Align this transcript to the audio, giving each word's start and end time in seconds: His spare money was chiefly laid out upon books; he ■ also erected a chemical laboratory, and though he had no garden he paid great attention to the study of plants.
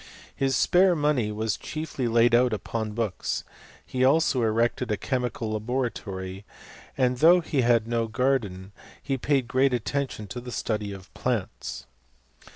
His 0.35 0.55
spare 0.55 0.95
money 0.95 1.31
was 1.31 1.57
chiefly 1.57 2.07
laid 2.07 2.33
out 2.33 2.53
upon 2.53 2.93
books; 2.93 3.43
he 3.85 3.99
■ 3.99 4.09
also 4.09 4.41
erected 4.41 4.89
a 4.91 4.97
chemical 4.97 5.51
laboratory, 5.51 6.43
and 6.97 7.17
though 7.17 7.39
he 7.39 7.61
had 7.61 7.85
no 7.87 8.07
garden 8.07 8.71
he 8.99 9.15
paid 9.15 9.47
great 9.47 9.75
attention 9.75 10.25
to 10.29 10.41
the 10.41 10.51
study 10.51 10.91
of 10.91 11.13
plants. 11.13 11.85